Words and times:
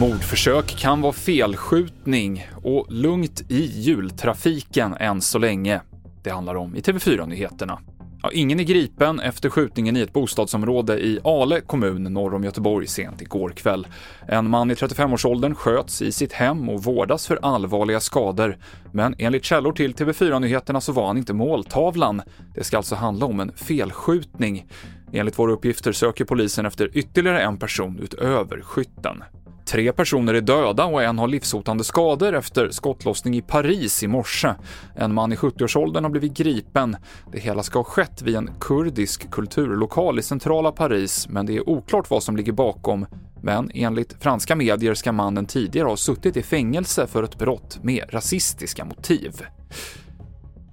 Mordförsök 0.00 0.76
kan 0.78 1.00
vara 1.00 1.12
felskjutning 1.12 2.46
och 2.62 2.86
lugnt 2.92 3.42
i 3.48 3.80
jultrafiken 3.80 4.94
än 4.94 5.20
så 5.20 5.38
länge. 5.38 5.80
Det 6.22 6.30
handlar 6.30 6.54
om 6.54 6.76
i 6.76 6.80
TV4-nyheterna. 6.80 7.78
Ja, 8.22 8.30
ingen 8.32 8.60
är 8.60 8.64
gripen 8.64 9.20
efter 9.20 9.50
skjutningen 9.50 9.96
i 9.96 10.00
ett 10.00 10.12
bostadsområde 10.12 10.98
i 10.98 11.20
Ale 11.24 11.60
kommun 11.60 12.02
norr 12.02 12.34
om 12.34 12.44
Göteborg 12.44 12.86
sent 12.86 13.22
igår 13.22 13.50
kväll. 13.50 13.86
En 14.28 14.50
man 14.50 14.70
i 14.70 14.74
35-årsåldern 14.74 15.54
sköts 15.54 16.02
i 16.02 16.12
sitt 16.12 16.32
hem 16.32 16.68
och 16.68 16.84
vårdas 16.84 17.26
för 17.26 17.38
allvarliga 17.42 18.00
skador. 18.00 18.56
Men 18.92 19.14
enligt 19.18 19.44
källor 19.44 19.72
till 19.72 19.94
TV4-nyheterna 19.94 20.80
så 20.80 20.92
var 20.92 21.06
han 21.06 21.18
inte 21.18 21.34
måltavlan. 21.34 22.22
Det 22.54 22.64
ska 22.64 22.76
alltså 22.76 22.94
handla 22.94 23.26
om 23.26 23.40
en 23.40 23.52
felskjutning. 23.52 24.66
Enligt 25.12 25.38
våra 25.38 25.52
uppgifter 25.52 25.92
söker 25.92 26.24
polisen 26.24 26.66
efter 26.66 26.90
ytterligare 26.96 27.42
en 27.42 27.58
person 27.58 27.98
utöver 28.02 28.60
skytten. 28.60 29.22
Tre 29.66 29.92
personer 29.92 30.34
är 30.34 30.40
döda 30.40 30.84
och 30.84 31.02
en 31.02 31.18
har 31.18 31.28
livshotande 31.28 31.84
skador 31.84 32.34
efter 32.34 32.70
skottlossning 32.70 33.36
i 33.36 33.42
Paris 33.42 34.02
i 34.02 34.08
morse. 34.08 34.54
En 34.96 35.14
man 35.14 35.32
i 35.32 35.36
70-årsåldern 35.36 36.04
har 36.04 36.10
blivit 36.10 36.36
gripen. 36.36 36.96
Det 37.32 37.38
hela 37.38 37.62
ska 37.62 37.78
ha 37.78 37.84
skett 37.84 38.22
vid 38.22 38.36
en 38.36 38.50
kurdisk 38.60 39.30
kulturlokal 39.30 40.18
i 40.18 40.22
centrala 40.22 40.72
Paris, 40.72 41.28
men 41.28 41.46
det 41.46 41.56
är 41.56 41.68
oklart 41.68 42.10
vad 42.10 42.22
som 42.22 42.36
ligger 42.36 42.52
bakom. 42.52 43.06
Men 43.42 43.70
enligt 43.74 44.16
franska 44.20 44.56
medier 44.56 44.94
ska 44.94 45.12
mannen 45.12 45.46
tidigare 45.46 45.88
ha 45.88 45.96
suttit 45.96 46.36
i 46.36 46.42
fängelse 46.42 47.06
för 47.06 47.22
ett 47.22 47.38
brott 47.38 47.78
med 47.82 48.04
rasistiska 48.14 48.84
motiv. 48.84 49.42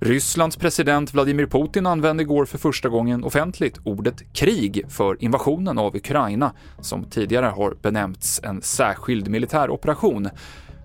Rysslands 0.02 0.58
president 0.58 1.14
Vladimir 1.14 1.46
Putin 1.46 1.86
använde 1.86 2.24
igår 2.24 2.46
för 2.46 2.58
första 2.58 2.90
gången 2.90 3.24
offentligt 3.24 3.80
ordet 3.84 4.34
krig 4.34 4.82
för 4.90 5.24
invasionen 5.24 5.78
av 5.78 5.96
Ukraina, 5.96 6.54
som 6.82 7.04
tidigare 7.04 7.46
har 7.46 7.78
benämnts 7.82 8.42
en 8.44 8.62
särskild 8.62 9.28
militär 9.28 9.70
operation. 9.70 10.30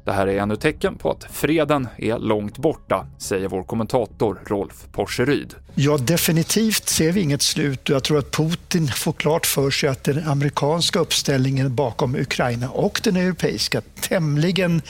Det 0.05 0.13
här 0.13 0.27
är 0.27 0.39
ännu 0.39 0.57
tecken 0.57 0.97
på 0.97 1.11
att 1.11 1.25
freden 1.25 1.89
är 1.97 2.19
långt 2.19 2.59
borta, 2.59 3.07
säger 3.19 3.49
vår 3.49 3.63
kommentator 3.63 4.41
Rolf 4.47 4.87
Porseryd. 4.93 5.55
Ja, 5.75 5.99
definitivt 5.99 6.89
ser 6.89 7.13
vi 7.13 7.21
inget 7.21 7.43
slut 7.43 7.91
och 7.91 7.97
jag 7.97 8.05
tror 8.05 8.19
att 8.19 8.31
Putin 8.31 8.87
får 8.87 9.13
klart 9.13 9.47
för 9.47 9.71
sig 9.71 9.89
att 9.89 10.05
den 10.05 10.27
amerikanska 10.27 10.99
uppställningen 10.99 11.75
bakom 11.75 12.15
Ukraina 12.15 12.71
och 12.71 13.01
den 13.05 13.17
europeiska 13.17 13.83
tämligen 14.01 14.83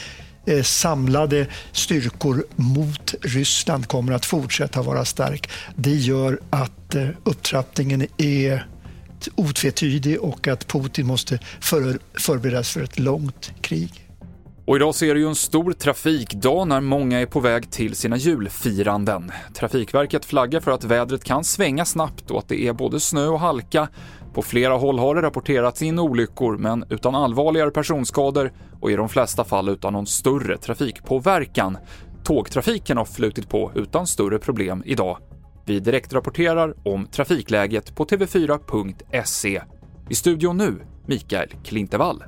Eh, 0.45 0.63
samlade 0.63 1.47
styrkor 1.71 2.45
mot 2.55 3.15
Ryssland 3.21 3.87
kommer 3.87 4.13
att 4.13 4.25
fortsätta 4.25 4.81
vara 4.81 5.05
stark. 5.05 5.49
Det 5.75 5.95
gör 5.95 6.39
att 6.49 6.95
eh, 6.95 7.07
upptrappningen 7.23 8.07
är 8.17 8.67
otvetydig 9.35 10.21
och 10.21 10.47
att 10.47 10.67
Putin 10.67 11.07
måste 11.07 11.39
förberedas 12.13 12.69
för 12.69 12.83
ett 12.83 12.99
långt 12.99 13.51
krig. 13.61 14.04
Och 14.67 14.75
idag 14.75 14.95
så 14.95 15.05
är 15.05 15.13
det 15.13 15.19
ju 15.19 15.27
en 15.27 15.35
stor 15.35 15.73
trafikdag 15.73 16.67
när 16.67 16.81
många 16.81 17.21
är 17.21 17.25
på 17.25 17.39
väg 17.39 17.71
till 17.71 17.95
sina 17.95 18.17
julfiranden. 18.17 19.31
Trafikverket 19.53 20.25
flaggar 20.25 20.59
för 20.59 20.71
att 20.71 20.83
vädret 20.83 21.23
kan 21.23 21.43
svänga 21.43 21.85
snabbt 21.85 22.31
och 22.31 22.39
att 22.39 22.49
det 22.49 22.67
är 22.67 22.73
både 22.73 22.99
snö 22.99 23.27
och 23.27 23.39
halka. 23.39 23.87
På 24.33 24.41
flera 24.41 24.73
håll 24.73 24.99
har 24.99 25.15
det 25.15 25.21
rapporterats 25.21 25.81
in 25.81 25.99
olyckor, 25.99 26.57
men 26.57 26.85
utan 26.89 27.15
allvarligare 27.15 27.71
personskador 27.71 28.51
och 28.81 28.91
i 28.91 28.95
de 28.95 29.09
flesta 29.09 29.43
fall 29.43 29.69
utan 29.69 29.93
någon 29.93 30.07
större 30.07 30.57
trafikpåverkan. 30.57 31.77
Tågtrafiken 32.23 32.97
har 32.97 33.05
flutit 33.05 33.49
på 33.49 33.71
utan 33.75 34.07
större 34.07 34.39
problem 34.39 34.83
idag. 34.85 35.17
Vi 35.65 35.79
direktrapporterar 35.79 36.73
om 36.83 37.07
trafikläget 37.07 37.95
på 37.95 38.05
tv4.se. 38.05 39.61
I 40.09 40.15
studion 40.15 40.57
nu, 40.57 40.81
Mikael 41.07 41.49
Klintevall. 41.63 42.23